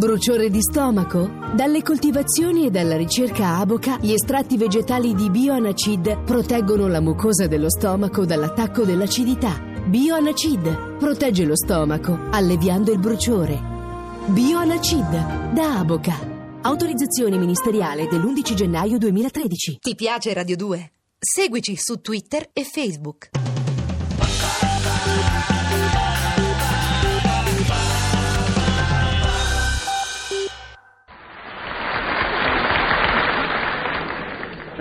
Bruciore 0.00 0.48
di 0.48 0.62
stomaco? 0.62 1.30
Dalle 1.54 1.82
coltivazioni 1.82 2.64
e 2.64 2.70
dalla 2.70 2.96
ricerca 2.96 3.58
Aboca, 3.58 3.98
gli 4.00 4.12
estratti 4.12 4.56
vegetali 4.56 5.14
di 5.14 5.28
Bioanacid 5.28 6.22
proteggono 6.22 6.88
la 6.88 7.02
mucosa 7.02 7.46
dello 7.46 7.68
stomaco 7.68 8.24
dall'attacco 8.24 8.84
dell'acidità. 8.84 9.60
Bioanacid 9.84 10.96
protegge 10.96 11.44
lo 11.44 11.54
stomaco, 11.54 12.18
alleviando 12.30 12.92
il 12.92 12.98
bruciore. 12.98 13.60
Bioanacid 14.28 15.52
da 15.52 15.80
Aboca. 15.80 16.16
Autorizzazione 16.62 17.36
ministeriale 17.36 18.08
dell'11 18.08 18.54
gennaio 18.54 18.96
2013. 18.96 19.80
Ti 19.82 19.94
piace 19.94 20.32
Radio 20.32 20.56
2? 20.56 20.92
Seguici 21.18 21.76
su 21.76 22.00
Twitter 22.00 22.48
e 22.54 22.64
Facebook. 22.64 23.28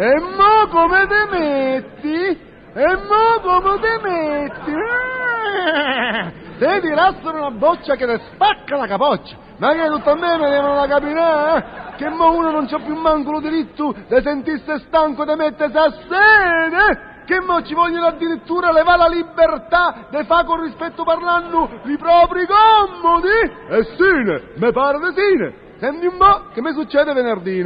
E 0.02 0.18
mo 0.22 0.68
come 0.70 1.08
te 1.08 1.26
metti? 1.30 2.40
E 2.74 2.96
mo 2.96 3.42
come 3.42 3.80
te 3.82 4.00
metti? 4.02 4.72
Ah! 4.72 6.32
Te 6.58 6.80
tirassero 6.80 7.36
una 7.36 7.52
boccia 7.52 7.96
che 7.96 8.06
te 8.06 8.18
spacca 8.32 8.78
la 8.78 8.88
capoccia. 8.88 9.36
Ma 9.58 9.74
che 9.74 9.88
tutto 9.88 10.12
a 10.12 10.16
me 10.16 10.38
mi 10.38 10.50
devono 10.50 10.76
la 10.76 10.88
capire, 10.88 11.20
eh? 11.20 11.64
Che 11.98 12.10
mo 12.12 12.34
uno 12.34 12.50
non 12.50 12.66
c'ha 12.68 12.80
più 12.80 12.96
manco 12.96 13.32
lo 13.32 13.42
diritto 13.42 13.94
di 14.08 14.22
sentirsi 14.22 14.72
stanco 14.88 15.26
di 15.26 15.36
mettersi 15.36 15.76
a 15.76 15.92
sede? 15.92 17.08
Che 17.26 17.42
mo 17.42 17.62
ci 17.64 17.74
vogliono 17.74 18.06
addirittura 18.06 18.72
levare 18.72 19.00
la 19.00 19.08
libertà 19.10 20.08
di 20.10 20.24
fare 20.24 20.46
con 20.46 20.62
rispetto 20.62 21.04
parlando 21.04 21.70
i 21.84 21.98
propri 21.98 22.48
comodi? 22.48 23.28
E 23.68 23.84
sine, 23.98 24.52
me 24.56 24.72
pare 24.72 24.98
di 24.98 25.14
sine. 25.14 25.54
Senti 25.78 26.06
un 26.06 26.16
po' 26.16 26.52
che 26.54 26.62
mi 26.62 26.72
succede 26.72 27.12
venerdì. 27.12 27.60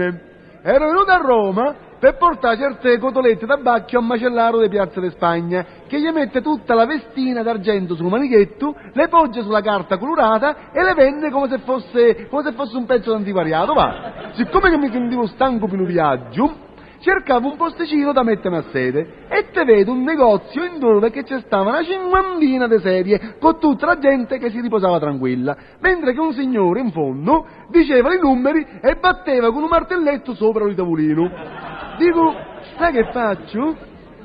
Ero 0.64 0.86
venuto 0.88 1.12
a 1.12 1.18
Roma 1.18 1.92
per 2.04 2.18
portare 2.18 2.58
certe 2.58 2.98
cotolette 3.00 3.46
tabacchio 3.46 4.00
a 4.00 4.02
un 4.02 4.08
macellaro 4.08 4.60
di 4.60 4.68
Piazza 4.68 5.00
di 5.00 5.10
Spagna, 5.12 5.66
che 5.88 6.02
gli 6.02 6.10
mette 6.10 6.42
tutta 6.42 6.74
la 6.74 6.86
vestina 6.86 7.44
d'argento 7.44 7.96
sul 7.96 8.10
manichetto, 8.10 8.76
le 8.92 9.08
poggia 9.08 9.42
sulla 9.42 9.62
carta 9.62 9.98
colorata 9.98 10.70
e 10.74 10.84
le 10.84 10.96
vende 10.96 11.32
come 11.32 11.48
se 11.48 11.60
fosse, 11.60 12.28
come 12.28 12.44
se 12.44 12.52
fosse 12.52 12.76
un 12.76 12.86
pezzo 12.86 13.14
d'antiquariato, 13.14 13.74
va. 13.74 14.32
Siccome 14.34 14.70
che 14.70 14.78
mi 14.78 14.92
sentivo 14.92 15.28
stanco 15.28 15.68
per 15.68 15.80
un 15.80 15.86
viaggio, 15.86 16.54
cercavo 17.00 17.52
un 17.52 17.56
posticino 17.56 18.12
da 18.12 18.24
mettermi 18.24 18.58
a 18.58 18.64
sede 18.70 19.08
e 19.30 19.50
te 19.54 19.64
vedo 19.64 19.94
un 19.94 20.04
negozio 20.04 20.62
dove 20.78 21.10
che 21.10 21.24
c'è 21.24 21.40
stava 21.40 21.70
una 21.70 21.84
cinquantina 21.84 22.68
di 22.68 22.80
sedie 22.80 23.36
con 23.40 23.60
tutta 23.60 23.86
la 23.86 23.98
gente 23.98 24.40
che 24.40 24.50
si 24.50 24.60
riposava 24.60 25.00
tranquilla, 25.00 25.56
mentre 25.80 26.12
che 26.12 26.20
un 26.20 26.34
signore 26.34 26.82
in 26.82 26.92
fondo 26.92 27.46
diceva 27.70 28.14
i 28.14 28.20
numeri 28.20 28.68
e 28.82 28.96
batteva 28.96 29.54
con 29.54 29.64
un 29.64 29.70
martelletto 29.70 30.34
sopra 30.34 30.66
il 30.66 30.76
tavolino. 30.76 31.73
Dico, 31.98 32.36
sai 32.78 32.92
che 32.92 33.10
faccio? 33.12 33.76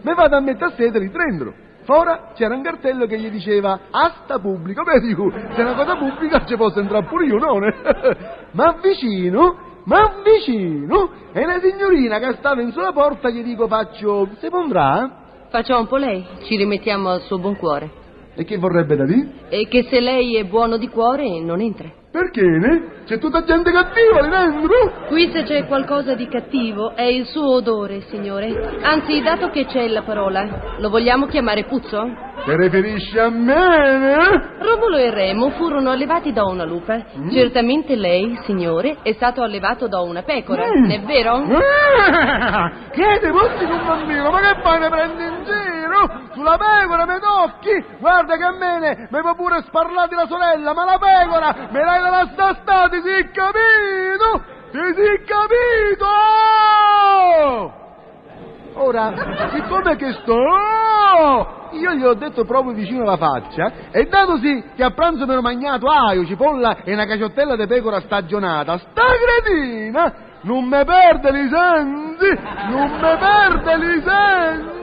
Mi 0.02 0.14
vado 0.14 0.36
a 0.36 0.41
mettere 0.41 0.66
a 0.66 0.74
sede 0.74 0.98
e 0.98 1.00
riprendo. 1.00 1.52
Ora 1.86 2.33
c'era 2.34 2.55
un 2.55 2.62
cartello 2.62 3.06
che 3.06 3.19
gli 3.19 3.30
diceva 3.30 3.78
asta 3.91 4.38
pubblico. 4.38 4.83
Beh, 4.83 5.00
dico, 5.00 5.30
se 5.30 5.56
è 5.56 5.62
una 5.62 5.74
cosa 5.74 5.96
pubblica 5.96 6.44
ci 6.44 6.56
posso 6.56 6.80
entrare 6.80 7.06
pure 7.06 7.27
io, 7.27 7.39
no? 7.39 7.58
Ma 8.52 8.77
vicino, 8.83 9.83
ma 9.84 10.16
vicino, 10.22 11.11
e 11.33 11.46
la 11.46 11.61
signorina 11.61 12.19
che 12.19 12.34
stava 12.34 12.61
in 12.61 12.72
sulla 12.72 12.92
porta 12.92 13.30
gli 13.30 13.42
dico, 13.42 13.66
faccio, 13.69 14.28
si 14.39 14.48
pondrà? 14.50 15.11
Faccia 15.48 15.78
un 15.78 15.86
po' 15.86 15.96
lei, 15.96 16.27
ci 16.42 16.56
rimettiamo 16.56 17.08
al 17.08 17.22
suo 17.22 17.39
buon 17.39 17.56
cuore. 17.56 17.91
E 18.41 18.44
che 18.44 18.56
vorrebbe 18.56 18.94
da 18.94 19.05
dire? 19.05 19.27
E 19.48 19.67
che 19.67 19.83
se 19.91 19.98
lei 19.98 20.36
è 20.36 20.44
buono 20.44 20.77
di 20.77 20.86
cuore 20.89 21.41
non 21.41 21.61
entra. 21.61 21.91
Perché 22.11 22.41
ne? 22.42 23.03
C'è 23.05 23.19
tutta 23.19 23.42
gente 23.42 23.70
cattiva 23.72 24.20
lì 24.22 24.28
dentro? 24.28 25.06
Qui 25.08 25.30
se 25.33 25.42
c'è 25.42 25.67
qualcosa 25.67 26.14
di 26.14 26.28
cattivo 26.28 26.95
è 26.95 27.03
il 27.03 27.27
suo 27.27 27.56
odore, 27.56 28.03
signore. 28.03 28.78
Anzi, 28.80 29.20
dato 29.22 29.48
che 29.50 29.67
c'è 29.67 29.89
la 29.89 30.03
parola, 30.03 30.77
lo 30.78 30.89
vogliamo 30.89 31.27
chiamare 31.27 31.64
puzzo? 31.64 32.01
Ti 32.45 32.57
riferisci 32.57 33.18
a 33.18 33.29
me? 33.29 34.13
eh? 34.14 34.64
Romolo 34.64 34.96
e 34.96 35.11
Remo 35.11 35.51
furono 35.51 35.90
allevati 35.90 36.33
da 36.33 36.45
una 36.45 36.64
lupa. 36.64 37.05
Certamente 37.33 37.96
lei, 37.96 38.39
signore, 38.45 38.98
è 39.02 39.13
stato 39.14 39.42
allevato 39.42 39.89
da 39.89 40.01
una 40.01 40.23
pecora, 40.23 40.64
Mm. 40.68 40.80
non 40.80 40.90
è 40.92 41.01
vero? 41.01 41.33
Ah, 41.33 42.70
che 42.92 43.29
posti 43.30 43.64
con 43.67 43.79
un 43.80 43.86
bambino? 43.86 44.30
Ma 44.30 44.39
che 44.40 44.61
fai, 44.63 44.79
ne 44.80 44.89
prendi 44.89 45.23
in 45.24 45.45
giro? 45.45 46.27
Sulla 46.39 46.57
pecora 46.57 47.05
mi 47.05 47.19
tocchi? 47.19 47.85
Guarda 47.99 48.37
che 48.37 48.45
a 48.45 48.53
me 48.53 49.09
mi 49.11 49.21
può 49.21 49.35
pure 49.35 49.61
sparlare 49.63 50.15
la 50.15 50.27
sorella, 50.29 50.73
ma 50.73 50.85
la 50.85 50.97
pecora 50.97 51.69
me 51.69 51.83
l'hai 51.83 52.29
stasta, 52.33 52.89
ti 52.89 53.01
si 53.03 53.29
capito? 53.33 54.45
Ti 54.71 54.79
si 54.95 55.25
capito? 55.25 56.07
Ora, 58.75 59.13
siccome 59.51 59.97
che 59.97 60.13
sto... 60.13 60.37
Io 61.73 61.93
gli 61.95 62.05
ho 62.05 62.15
detto 62.15 62.45
proprio 62.45 62.73
vicino 62.73 63.03
alla 63.03 63.17
faccia, 63.17 63.91
e 63.91 64.05
datosi 64.05 64.70
che 64.77 64.85
a 64.85 64.93
pranzo 64.93 65.27
mi 65.27 65.33
ero 65.33 65.43
mangiato 65.43 65.89
aglio, 65.89 66.25
cipolla 66.25 66.85
e 66.85 66.93
una 66.93 67.05
caciottella 67.05 67.57
di 67.57 67.67
pecora 67.67 68.01
stagionata, 68.01 68.79
sta 68.79 69.03
cretina 69.43 70.27
non 70.43 70.65
mi 70.65 70.85
perde 70.85 71.31
i 71.31 71.49
sensi, 71.49 72.41
non 72.70 72.91
mi 72.91 73.19
perde 73.19 73.97
i 73.97 74.03
sensi, 74.03 74.77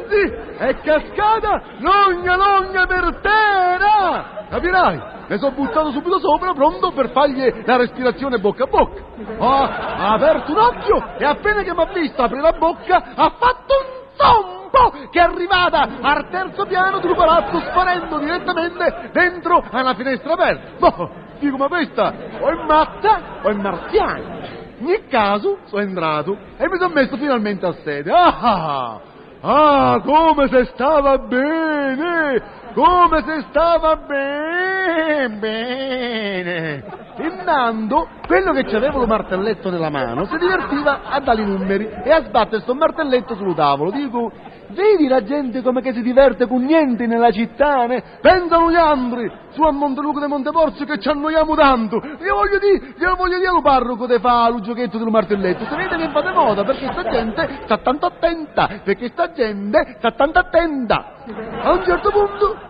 è 0.58 0.76
cascata 0.82 1.62
logna 1.80 2.36
logna 2.36 2.86
per 2.86 3.20
terra, 3.22 4.46
capirai? 4.50 5.14
Mi 5.28 5.38
sono 5.40 5.56
buttato 5.56 5.92
subito 5.92 6.20
sopra, 6.20 6.54
pronto 6.54 6.92
per 6.92 7.10
fargli 7.10 7.64
la 7.66 7.78
respirazione 7.78 8.38
bocca 8.38 8.66
a 8.66 8.68
bocca. 8.68 9.02
Ho 9.38 9.64
ha 9.64 10.14
aperto 10.14 10.52
un 10.52 10.58
occhio 10.60 11.04
e 11.18 11.26
appena 11.26 11.64
che 11.64 11.74
mi 11.74 11.82
ha 11.82 11.90
visto 11.94 12.22
aprire 12.22 12.42
la 12.42 12.54
bocca 12.54 13.14
ha 13.16 13.34
fatto 13.38 13.74
un 13.74 13.96
zombo 14.16 15.10
che 15.10 15.20
è 15.20 15.24
arrivata 15.24 15.88
al 16.02 16.30
terzo 16.30 16.66
piano 16.66 17.00
del 17.00 17.16
palazzo 17.16 17.60
sparendo 17.60 18.20
direttamente 18.20 19.10
dentro 19.14 19.64
alla 19.72 19.96
finestra 19.96 20.34
aperta. 20.34 20.72
Boh, 20.78 21.10
dico 21.40 21.58
ma 21.58 21.68
questa 21.68 22.14
o 22.40 22.48
è 22.48 22.66
matta 22.66 23.22
o 23.42 23.50
è 23.50 23.54
marziana. 23.54 24.64
In 24.78 24.88
ogni 24.88 25.08
caso 25.08 25.60
sono 25.66 25.82
entrato 25.82 26.38
e 26.58 26.70
mi 26.70 26.78
sono 26.78 26.94
messo 26.94 27.16
finalmente 27.18 27.66
a 27.66 27.74
sede. 27.84 28.12
Ah, 28.12 29.00
ah, 29.48 30.02
come 30.04 30.48
se 30.48 30.66
stava 30.74 31.18
bene! 31.18 32.65
Come 32.76 33.24
se 33.24 33.46
stava 33.52 33.96
bene, 33.96 35.30
bene. 35.30 36.84
Intanto, 37.18 38.10
quello 38.28 38.52
che 38.52 38.66
c'aveva 38.66 38.98
lo 38.98 39.06
martelletto 39.06 39.70
nella 39.70 39.90
mano 39.90 40.26
si 40.26 40.38
divertiva 40.38 41.04
a 41.06 41.22
dare 41.22 41.42
i 41.42 41.46
numeri 41.46 41.90
e 42.04 42.12
a 42.12 42.22
sbattere 42.26 42.62
sto 42.62 42.76
martelletto 42.76 43.36
sul 43.36 43.56
tavolo. 43.56 43.92
Dico, 43.92 44.30
vedi 44.72 45.08
la 45.08 45.24
gente 45.24 45.62
come 45.62 45.82
che 45.82 45.94
si 45.94 46.02
diverte 46.02 46.48
con 46.48 46.66
niente 46.66 47.08
nella 47.08 47.32
città, 47.32 47.86
ne? 47.86 48.04
Pensano 48.20 48.70
gli 48.70 48.76
altri, 48.76 49.32
su 49.52 49.62
a 49.62 49.72
Monteluco 49.72 50.20
di 50.20 50.28
Monteporzio 50.28 50.86
che 50.86 51.00
ci 51.00 51.08
annoiamo 51.08 51.56
tanto. 51.56 51.96
Io 51.96 52.36
voglio 52.36 52.60
dire, 52.60 52.94
io 52.98 53.16
voglio 53.16 53.38
dire 53.38 53.52
al 53.56 53.62
parroco 53.62 54.06
di 54.06 54.20
fa 54.20 54.50
lo 54.50 54.60
giochetto 54.60 54.98
del 54.98 55.08
martelletto. 55.08 55.64
Si 55.64 55.76
vede 55.76 55.96
che 55.96 56.10
fate 56.10 56.32
moda 56.32 56.66
perché 56.66 56.92
sta 56.92 57.04
gente 57.10 57.60
sta 57.64 57.78
tanto 57.78 58.08
attenta, 58.08 58.82
perché 58.84 59.08
sta 59.08 59.32
gente 59.32 59.96
sta 59.98 60.12
tanto 60.12 60.40
attenta. 60.40 61.14
A 61.62 61.72
un 61.72 61.84
certo 61.86 62.10
punto 62.12 62.65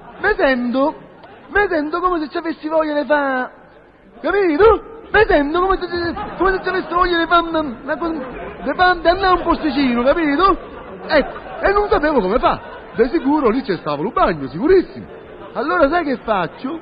mi 1.47 1.67
sento 1.67 1.99
come 1.99 2.19
se 2.19 2.29
ci 2.29 2.37
avessi 2.37 2.67
voglia 2.67 2.99
di 2.99 3.07
fare, 3.07 3.51
capito? 4.21 4.93
Sento 5.27 5.59
come 5.61 5.77
se, 5.77 5.87
come 6.37 6.51
se 6.51 6.63
ci 6.63 6.69
avessi 6.69 6.93
voglia 6.93 7.19
di 7.19 7.27
fare 7.27 7.49
di 8.63 8.73
fare, 8.75 8.99
di 8.99 9.07
andare 9.07 9.33
un 9.37 9.43
posticino, 9.43 10.03
capito? 10.03 10.57
Ecco, 11.07 11.61
e 11.61 11.71
non 11.71 11.87
sapevo 11.89 12.19
come 12.19 12.39
fa. 12.39 12.59
Di 12.95 13.07
sicuro 13.09 13.49
lì 13.49 13.61
c'è 13.61 13.77
stava 13.77 14.01
il 14.01 14.11
bagno, 14.11 14.47
sicurissimo. 14.47 15.05
Allora 15.53 15.87
sai 15.89 16.03
che 16.03 16.17
faccio? 16.17 16.79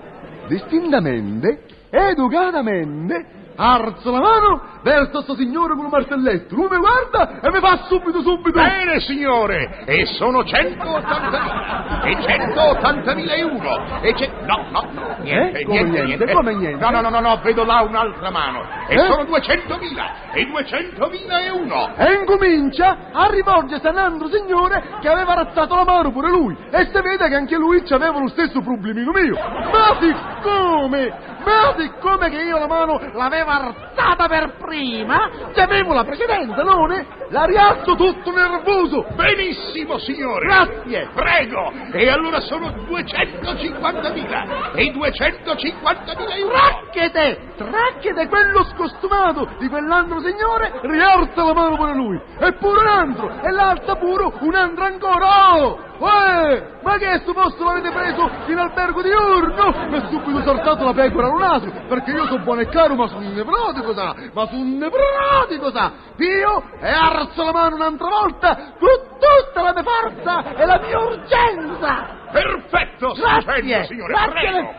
Distintamente, 0.47 1.63
educatamente, 1.89 3.25
alzo 3.55 4.11
la 4.11 4.19
mano 4.19 4.61
verso 4.81 5.21
sto 5.21 5.35
signore 5.35 5.75
con 5.75 5.85
un 5.85 5.91
martelletto. 5.91 6.55
Lui 6.55 6.67
mi 6.69 6.77
guarda 6.77 7.39
e 7.41 7.51
mi 7.51 7.59
fa 7.59 7.85
subito, 7.87 8.21
subito. 8.21 8.59
Bene, 8.59 8.99
signore, 8.99 9.83
e 9.85 10.05
sono 10.05 10.41
180.000 10.41 12.03
e 12.03 12.15
180.000 12.15 13.29
e 13.29 13.43
uno 13.43 14.01
e 14.01 14.13
c'è... 14.13 14.29
No, 14.45 14.65
no, 14.71 14.89
no, 14.91 15.15
niente, 15.21 15.59
Eh? 15.59 15.65
Come 15.65 15.83
niente? 15.83 16.31
Come 16.31 16.55
niente? 16.55 16.83
No, 16.83 16.91
no, 16.91 17.01
no, 17.01 17.09
no, 17.09 17.19
no, 17.19 17.39
vedo 17.41 17.63
là 17.63 17.81
un'altra 17.81 18.29
mano 18.29 18.65
e 18.87 18.95
Eh? 18.95 19.05
sono 19.05 19.23
200.000 19.23 20.11
e 20.33 20.47
200.000 20.47 21.43
e 21.45 21.49
uno. 21.51 21.95
E 21.95 22.13
incomincia 22.13 22.97
a 23.11 23.27
rivolgersi 23.29 23.85
a 23.87 23.91
un 23.91 23.97
altro 23.97 24.27
signore 24.29 24.83
che 24.99 25.07
aveva 25.09 25.33
razzato 25.35 25.75
la 25.75 25.83
mano 25.83 26.11
pure 26.11 26.29
lui. 26.29 26.57
E 26.71 26.85
si 26.85 27.01
vede 27.01 27.29
che 27.29 27.35
anche 27.35 27.55
lui 27.55 27.83
aveva 27.89 28.19
lo 28.19 28.27
stesso 28.29 28.61
problemino 28.61 29.11
mio. 29.11 29.35
Ma, 29.35 29.97
si- 29.99 30.15
come? 30.41 31.31
Ma 31.43 31.73
siccome 31.77 32.29
che 32.29 32.37
io 32.41 32.57
la 32.57 32.67
mano 32.67 32.99
l'avevo 33.13 33.49
alzata 33.49 34.27
per 34.27 34.55
prima, 34.57 35.29
avevo 35.55 35.93
la 35.93 36.03
precedenza, 36.03 36.63
non 36.63 36.91
è? 36.91 37.05
La 37.29 37.45
rialzo 37.45 37.95
tutto 37.95 38.31
nervoso. 38.31 39.05
Benissimo, 39.15 39.97
signore. 39.99 40.45
Grazie. 40.45 41.09
Prego. 41.13 41.71
E 41.91 42.09
allora 42.09 42.39
sono 42.41 42.67
250.000 42.87 44.75
e 44.75 44.91
250.000 44.91 46.37
euro. 46.37 46.53
Tracchete! 46.53 47.53
Tracchete 47.57 48.27
quello 48.27 48.63
scostumato 48.75 49.47
di 49.59 49.67
quell'altro 49.69 50.19
signore, 50.21 50.79
rialza 50.81 51.43
la 51.43 51.53
mano 51.53 51.75
pure 51.75 51.93
lui. 51.93 52.21
E 52.39 52.53
pure 52.53 52.81
un 52.81 52.87
altro, 52.87 53.41
e 53.41 53.51
l'altra 53.51 53.95
pure, 53.95 54.31
un 54.39 54.55
altro 54.55 54.83
ancora. 54.83 55.55
Oh! 55.55 55.91
Uè, 55.99 56.79
ma 56.81 56.97
che 56.97 57.19
sto 57.19 57.33
posto 57.33 57.63
l'avete 57.63 57.91
preso 57.91 58.29
in 58.47 58.57
albergo 58.57 59.01
di 59.01 59.09
urno? 59.09 59.73
Mi 59.87 60.01
è 60.01 60.07
subito 60.09 60.41
saltato 60.41 60.83
la 60.83 60.93
pecora 60.93 61.27
al 61.27 61.39
naso, 61.39 61.71
perché 61.87 62.11
io 62.11 62.25
sono 62.25 62.43
buono 62.43 62.61
e 62.61 62.67
caro, 62.67 62.95
ma 62.95 63.07
sono 63.07 63.29
nevrotico, 63.29 63.93
sa? 63.93 64.13
Ma 64.33 64.45
sono 64.47 64.63
nevrotico, 64.63 65.71
sa? 65.71 65.91
Pio 66.17 66.63
e 66.81 66.89
alzo 66.89 67.43
la 67.43 67.51
mano 67.51 67.75
un'altra 67.75 68.09
volta 68.09 68.55
con 68.79 69.17
tutta 69.19 69.61
la 69.61 69.73
mia 69.73 69.83
forza 69.83 70.55
e 70.55 70.65
la 70.65 70.79
mia 70.79 70.99
urgenza! 70.99 72.22
Perfetto, 72.33 73.13
Grazie, 73.13 73.41
stupendo, 73.41 73.83
signore. 73.85 74.13
grazie. 74.13 74.31
Prego, 74.31 74.73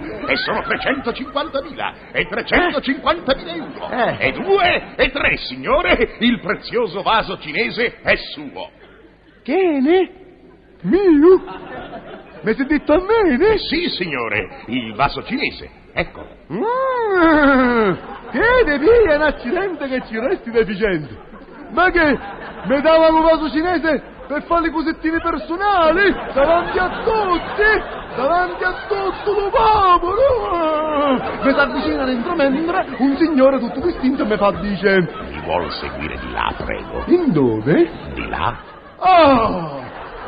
prego. 0.00 0.26
E 0.28 0.36
sono 0.36 0.60
350.000 0.60 1.92
e 2.12 2.28
350.000 2.28 3.56
euro. 3.56 3.88
Eh. 3.90 4.16
E 4.28 4.32
due 4.32 4.94
e 4.96 5.10
tre, 5.10 5.36
signore. 5.38 6.16
Il 6.18 6.40
prezioso 6.40 7.02
vaso 7.02 7.38
cinese 7.38 8.00
è 8.02 8.14
suo. 8.16 8.70
Che 9.42 9.56
ne? 9.80 10.10
Mio? 10.82 11.42
Mi 12.42 12.54
si 12.54 12.64
detto 12.66 12.92
a 12.92 12.98
me, 13.00 13.36
ne? 13.36 13.56
Sì, 13.58 13.88
signore, 13.88 14.62
il 14.66 14.94
vaso 14.94 15.22
cinese. 15.24 15.70
Eccolo. 15.94 16.28
Mm, 16.52 17.92
che 18.30 18.64
ne 18.66 18.78
via 18.78 19.16
un 19.16 19.22
accidente 19.22 19.88
che 19.88 20.02
ci 20.06 20.18
resti 20.18 20.50
deficiente. 20.50 21.16
Ma 21.70 21.90
che 21.90 22.18
mi 22.66 22.80
davano 22.82 23.18
un 23.18 23.22
vaso 23.24 23.50
cinese 23.50 24.02
per 24.26 24.42
fare 24.44 24.62
le 24.62 24.70
cosettine 24.70 25.20
personali 25.20 26.14
davanti 26.32 26.78
a 26.78 26.88
tutti, 27.04 28.16
davanti 28.16 28.64
a 28.64 28.74
tutto 28.88 29.40
lo 29.40 29.50
popolo. 29.50 31.20
Mi 31.42 31.52
si 31.52 31.58
avvicina 31.58 32.04
dentro 32.04 32.34
mentre 32.34 32.86
un 32.98 33.16
signore 33.16 33.58
tutto 33.58 33.80
distinto 33.80 34.24
mi 34.24 34.36
fa 34.36 34.50
dice, 34.52 35.00
Mi 35.30 35.40
vuol 35.44 35.70
seguire 35.72 36.16
di 36.18 36.30
là, 36.32 36.52
prego. 36.56 37.02
in 37.06 37.32
dove? 37.32 37.90
Di 38.14 38.28
là? 38.28 38.54
Ah! 38.98 39.80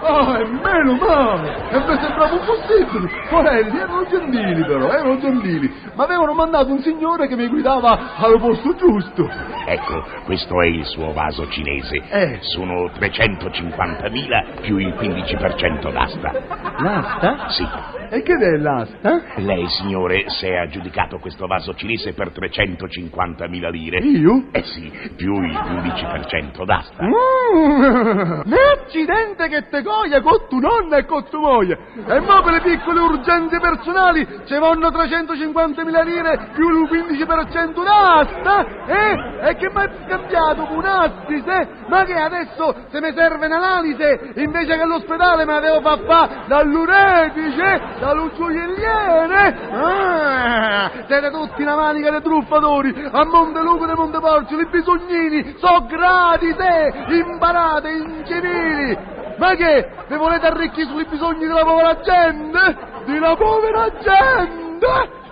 Ah, 0.07 0.39
è 0.39 0.45
meno 0.45 0.97
male! 0.97 1.71
E 1.71 1.79
mi 1.79 1.99
sembrava 1.99 2.35
impossibile! 2.35 3.09
Porelli, 3.31 3.79
erano 3.79 4.05
gentili 4.07 4.63
però, 4.67 4.93
erano 4.93 5.19
gentili! 5.19 5.73
Ma 5.95 6.05
avevano 6.05 6.35
mandato 6.35 6.71
un 6.73 6.81
signore 6.81 7.27
che 7.27 7.37
mi 7.37 7.49
guidava 7.49 8.17
al 8.17 8.39
posto 8.39 8.75
giusto! 8.77 9.27
Ecco, 9.65 10.05
questo 10.27 10.61
è 10.61 10.67
il 10.67 10.85
suo 10.85 11.15
vaso 11.15 11.49
cinese. 11.49 12.03
Eh. 12.11 12.39
Sono 12.43 12.91
350.000 12.99 14.61
più 14.61 14.77
il 14.77 14.93
15% 14.93 15.91
d'asta. 15.91 16.33
L'asta? 16.81 17.49
Sì. 17.49 17.67
E 18.15 18.23
che 18.23 18.35
è 18.35 18.57
l'asta? 18.59 19.23
Lei, 19.39 19.67
signore, 19.71 20.29
si 20.29 20.47
è 20.47 20.55
aggiudicato 20.55 21.19
questo 21.19 21.49
vaso 21.49 21.75
cinese 21.75 22.13
per 22.13 22.29
350.000 22.29 23.71
lire. 23.71 23.99
Io? 23.99 24.45
Eh 24.53 24.63
sì, 24.63 24.89
più 25.17 25.35
il 25.43 25.53
15% 25.53 26.65
d'asta. 26.65 27.05
Mm, 27.05 28.53
accidente 28.85 29.49
che 29.49 29.69
te 29.69 29.83
coglia 29.83 30.21
con 30.21 30.47
tu 30.49 30.61
nonna 30.61 30.99
e 30.99 31.07
con 31.07 31.25
tu 31.29 31.41
moglie! 31.41 31.77
E 32.07 32.21
mo 32.21 32.41
per 32.43 32.53
le 32.53 32.61
piccole 32.61 33.01
urgenze 33.01 33.59
personali 33.59 34.27
ci 34.45 34.57
vanno 34.59 34.89
350.000 34.91 36.05
lire 36.05 36.51
più 36.55 36.69
il 36.69 36.89
15% 36.89 37.83
d'asta? 37.83 38.67
Eh? 38.87 39.49
E 39.49 39.57
che 39.57 39.71
mi 39.71 39.81
hai 39.81 39.91
scambiato 40.05 40.67
con 40.67 40.77
un 40.77 40.85
assise? 40.85 41.69
Ma 41.89 42.05
che 42.05 42.15
adesso 42.15 42.75
se 42.91 43.01
mi 43.01 43.13
serve 43.13 43.47
un'analisi 43.47 44.41
invece 44.41 44.77
che 44.77 44.83
all'ospedale 44.83 45.45
me 45.45 45.55
l'avevo 45.55 45.81
fatto 45.81 46.47
dall'uretice, 46.47 47.81
dallo 48.05 48.31
gioielliere? 48.37 49.57
Ah, 49.71 50.91
siete 51.07 51.31
tutti 51.31 51.63
una 51.63 51.75
manica 51.75 52.11
di 52.11 52.23
truffatori, 52.23 53.09
a 53.11 53.25
Monteluco 53.25 53.87
di 53.87 53.93
Montepolcio, 53.95 54.61
i 54.61 54.67
bisognini, 54.67 55.55
so 55.59 55.87
gratis, 55.89 56.57
eh, 56.59 56.93
imparate, 57.17 57.89
incivili! 57.91 58.99
Ma 59.39 59.55
che, 59.55 59.89
vi 60.07 60.17
volete 60.17 60.47
arricchire 60.47 60.87
sui 60.87 61.07
bisogni 61.07 61.47
della 61.47 61.65
povera 61.65 61.99
gente? 62.01 62.77
Della 63.07 63.35
povera 63.37 63.91
gente! 64.01 65.23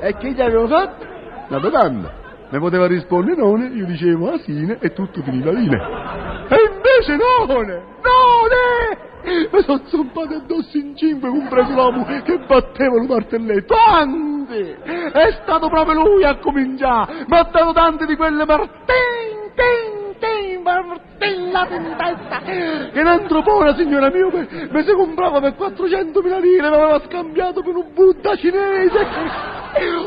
E 0.00 0.16
che 0.16 0.32
gli 0.32 0.40
avevo 0.40 0.66
fatto? 0.66 1.06
Una 1.48 1.58
domanda. 1.58 2.12
Mi 2.50 2.58
poteva 2.58 2.86
rispondere 2.86 3.36
none, 3.36 3.66
io 3.66 3.84
dicevo 3.84 4.32
asine 4.32 4.78
e 4.80 4.94
tutto 4.94 5.20
finiva 5.22 5.50
lì. 5.52 5.68
E 5.68 6.56
invece 6.72 7.16
none! 7.16 7.82
None! 8.02 9.07
Mi 9.22 9.62
sono 9.62 9.82
zompato 9.86 10.34
addosso 10.34 10.76
in 10.76 10.96
cinque, 10.96 11.28
compreso 11.28 11.72
l'uomo 11.72 12.04
che 12.04 12.38
batteva 12.46 12.96
il 12.96 13.08
martelletto. 13.08 13.74
Anzi, 13.74 14.76
è 15.12 15.38
stato 15.42 15.68
proprio 15.68 16.02
lui 16.02 16.24
a 16.24 16.38
cominciare. 16.38 17.24
Mi 17.26 17.36
ha 17.36 17.42
dato 17.50 17.72
tante 17.72 18.06
di 18.06 18.16
quelle 18.16 18.44
martin, 18.44 19.52
tin, 19.54 20.16
tin, 20.18 20.62
martellate 20.62 21.74
in 21.74 21.96
testa. 21.96 22.38
Che 22.40 23.00
un 23.00 23.42
po', 23.42 23.74
signora 23.74 24.10
mia, 24.10 24.26
mi 24.70 24.82
si 24.82 24.92
comprava 24.92 25.40
per 25.40 25.54
400.000 25.58 26.40
lire, 26.40 26.68
mi 26.68 26.74
aveva 26.74 27.00
scambiato 27.06 27.62
per 27.62 27.74
un 27.74 27.92
Buddha 27.92 28.36
cinese. 28.36 29.06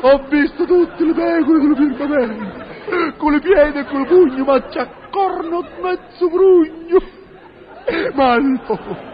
Ho 0.02 0.26
visto 0.30 0.66
tutte 0.66 1.04
le 1.04 1.14
pecore 1.14 1.60
con 1.60 1.70
le 1.70 1.76
firmamenti, 1.76 3.18
con 3.18 3.32
le 3.34 3.40
piedi 3.40 3.78
e 3.78 3.86
con 3.86 4.02
le 4.02 4.08
pugno, 4.08 4.44
ma 4.44 4.62
c'è 4.68 4.88
corno 5.12 5.64
mezzo 5.82 6.28
prugno. 6.30 7.20
Ma 8.14 8.32
allora, 8.34 9.10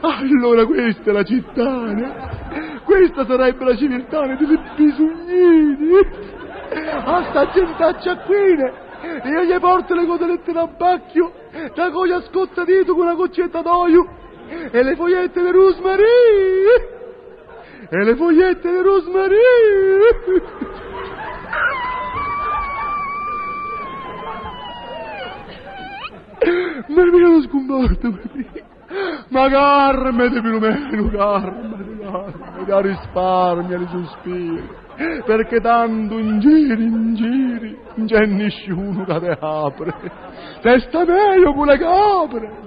allora 0.00 0.64
questa 0.64 1.10
è 1.10 1.12
la 1.12 1.22
città? 1.22 2.80
Questa 2.84 3.26
sarebbe 3.26 3.64
la 3.64 3.76
civiltà 3.76 4.26
delle 4.26 4.60
bisognini. 4.76 5.98
A 7.04 7.26
sta 7.30 7.50
gentaccia 7.50 8.16
qui? 8.18 8.86
Io 9.30 9.42
gli 9.42 9.58
porto 9.58 9.94
le 9.94 10.06
cotolette 10.06 10.52
d'abbacchio, 10.52 11.32
da 11.74 11.90
coglia 11.90 12.20
scottadito 12.22 12.94
con 12.94 13.04
una 13.04 13.14
goccetta 13.14 13.62
d'olio 13.62 14.06
e 14.70 14.82
le 14.82 14.96
fogliette 14.96 15.42
di 15.42 15.50
rosmarino. 15.50 16.96
E 17.90 18.04
le 18.04 18.16
fogliette 18.16 18.70
di 18.70 18.80
rosmarino. 18.80 19.36
Ma 26.88 27.02
mi 27.04 27.20
lo 27.20 27.42
scomporto, 27.42 28.18
ma 29.28 29.48
carmete 29.48 30.40
più 30.40 30.54
o 30.54 30.58
meno, 30.58 31.08
carmete, 31.10 32.04
carmete, 32.64 32.80
risparmia 32.82 33.78
i 33.78 33.88
sospiri, 33.88 34.68
perché 35.26 35.60
tanto 35.60 36.18
in 36.18 36.38
giri, 36.38 36.84
in 36.84 37.14
giri, 37.14 37.78
non 37.94 38.06
c'è 38.06 38.24
nessuno 38.26 39.04
che 39.04 39.18
te 39.18 39.36
apre, 39.40 39.94
se 40.62 40.78
sta 40.80 41.04
meglio 41.04 41.64
le 41.64 41.78
capre. 41.78 42.66